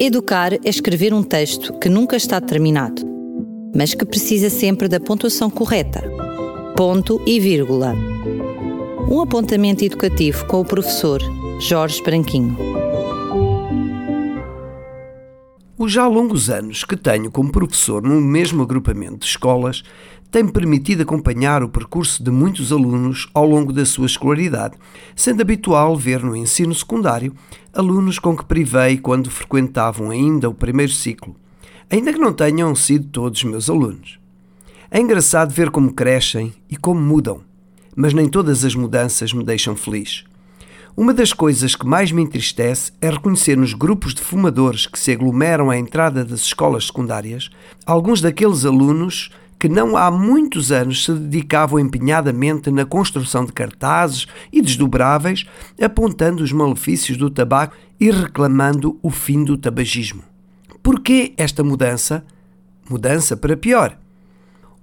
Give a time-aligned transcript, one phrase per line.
[0.00, 3.02] Educar é escrever um texto que nunca está terminado,
[3.74, 6.00] mas que precisa sempre da pontuação correta.
[6.76, 7.96] Ponto e vírgula.
[9.10, 11.20] Um apontamento educativo com o professor
[11.58, 12.56] Jorge Branquinho.
[15.80, 19.84] Os já longos anos que tenho como professor no mesmo agrupamento de escolas
[20.28, 24.76] tem-me permitido acompanhar o percurso de muitos alunos ao longo da sua escolaridade,
[25.14, 27.32] sendo habitual ver no ensino secundário
[27.72, 31.36] alunos com que privei quando frequentavam ainda o primeiro ciclo,
[31.88, 34.18] ainda que não tenham sido todos meus alunos.
[34.90, 37.40] É engraçado ver como crescem e como mudam,
[37.94, 40.24] mas nem todas as mudanças me deixam feliz.
[41.00, 45.12] Uma das coisas que mais me entristece é reconhecer nos grupos de fumadores que se
[45.12, 47.50] aglomeram à entrada das escolas secundárias
[47.86, 49.30] alguns daqueles alunos
[49.60, 55.46] que não há muitos anos se dedicavam empenhadamente na construção de cartazes e desdobráveis,
[55.80, 60.24] apontando os malefícios do tabaco e reclamando o fim do tabagismo.
[60.82, 62.24] Por que esta mudança?
[62.90, 63.96] Mudança para pior.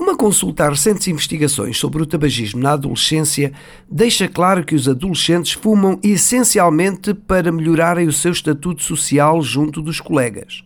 [0.00, 3.52] Uma consulta a recentes investigações sobre o tabagismo na adolescência
[3.86, 10.00] deixa claro que os adolescentes fumam essencialmente para melhorarem o seu estatuto social junto dos
[10.00, 10.64] colegas.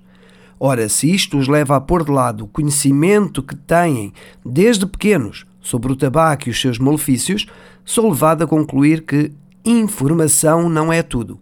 [0.59, 4.13] Ora, se isto os leva a pôr de lado o conhecimento que têm
[4.47, 7.45] desde pequenos sobre o tabaco e os seus malefícios,
[7.85, 9.33] sou levado a concluir que
[9.65, 11.41] informação não é tudo.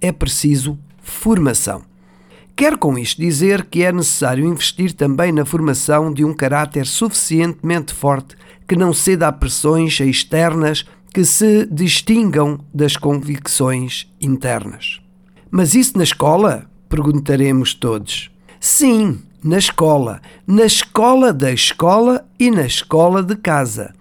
[0.00, 1.93] É preciso formação.
[2.56, 7.92] Quero com isto dizer que é necessário investir também na formação de um caráter suficientemente
[7.92, 15.00] forte que não ceda a pressões externas que se distingam das convicções internas.
[15.50, 16.70] Mas isso na escola?
[16.88, 18.30] Perguntaremos todos.
[18.60, 23.92] Sim, na escola, na escola da escola e na escola de casa.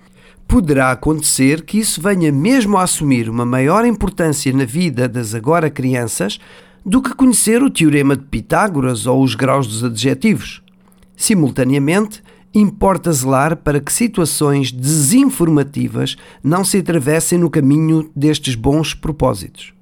[0.47, 5.71] Poderá acontecer que isso venha mesmo a assumir uma maior importância na vida das agora
[5.71, 6.39] crianças
[6.85, 10.61] do que conhecer o teorema de Pitágoras ou os graus dos adjetivos.
[11.15, 12.21] Simultaneamente,
[12.53, 19.73] importa zelar para que situações desinformativas não se atravessem no caminho destes bons propósitos.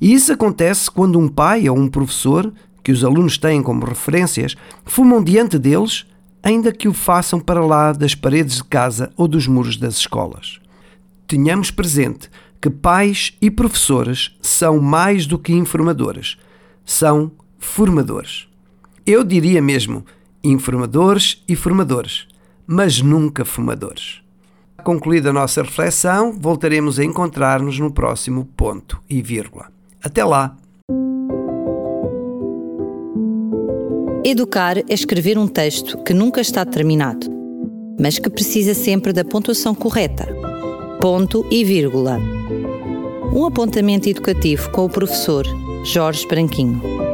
[0.00, 4.56] E isso acontece quando um pai ou um professor que os alunos têm como referências
[4.84, 6.06] fumam diante deles,
[6.42, 10.60] ainda que o façam para lá das paredes de casa ou dos muros das escolas.
[11.26, 12.30] Tenhamos presente
[12.60, 16.36] que pais e professores são mais do que informadores,
[16.88, 18.48] são formadores.
[19.06, 20.06] Eu diria mesmo
[20.42, 22.26] informadores e formadores,
[22.66, 24.22] mas nunca fumadores.
[24.82, 29.70] Concluída a nossa reflexão, voltaremos a encontrar-nos no próximo ponto e vírgula.
[30.02, 30.56] Até lá!
[34.24, 37.26] Educar é escrever um texto que nunca está terminado,
[38.00, 40.26] mas que precisa sempre da pontuação correta.
[41.00, 42.37] Ponto e vírgula.
[43.32, 45.46] Um apontamento educativo com o professor
[45.84, 47.07] Jorge Branquinho.